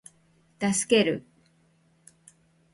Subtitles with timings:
[0.59, 1.23] 助ける